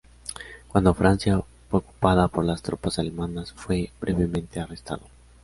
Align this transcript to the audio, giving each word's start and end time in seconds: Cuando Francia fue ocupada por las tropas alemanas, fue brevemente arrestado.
Cuando 0.67 0.95
Francia 0.95 1.43
fue 1.69 1.79
ocupada 1.81 2.27
por 2.27 2.43
las 2.43 2.63
tropas 2.63 2.97
alemanas, 2.97 3.51
fue 3.53 3.91
brevemente 4.01 4.59
arrestado. 4.59 5.03